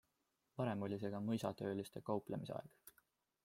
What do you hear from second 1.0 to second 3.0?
see ka mõisatööliste kauplemise aeg.